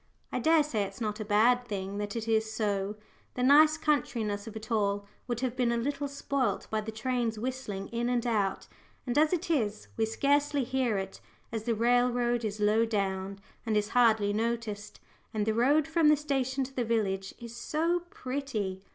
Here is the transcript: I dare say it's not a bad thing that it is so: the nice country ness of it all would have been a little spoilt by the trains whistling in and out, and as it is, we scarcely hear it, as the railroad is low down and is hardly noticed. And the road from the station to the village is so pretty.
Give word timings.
I 0.31 0.39
dare 0.39 0.63
say 0.63 0.81
it's 0.81 0.99
not 0.99 1.19
a 1.19 1.23
bad 1.23 1.63
thing 1.67 1.99
that 1.99 2.15
it 2.15 2.27
is 2.27 2.51
so: 2.51 2.95
the 3.35 3.43
nice 3.43 3.77
country 3.77 4.23
ness 4.23 4.47
of 4.47 4.55
it 4.55 4.71
all 4.71 5.05
would 5.27 5.41
have 5.41 5.55
been 5.55 5.71
a 5.71 5.77
little 5.77 6.07
spoilt 6.07 6.67
by 6.71 6.81
the 6.81 6.91
trains 6.91 7.37
whistling 7.37 7.87
in 7.89 8.09
and 8.09 8.25
out, 8.25 8.65
and 9.05 9.15
as 9.15 9.31
it 9.31 9.51
is, 9.51 9.89
we 9.97 10.07
scarcely 10.07 10.63
hear 10.63 10.97
it, 10.97 11.21
as 11.51 11.65
the 11.65 11.75
railroad 11.75 12.43
is 12.43 12.59
low 12.59 12.83
down 12.83 13.39
and 13.63 13.77
is 13.77 13.89
hardly 13.89 14.33
noticed. 14.33 14.99
And 15.35 15.45
the 15.45 15.53
road 15.53 15.87
from 15.87 16.07
the 16.07 16.17
station 16.17 16.63
to 16.63 16.75
the 16.75 16.83
village 16.83 17.35
is 17.37 17.55
so 17.55 17.99
pretty. 18.09 18.81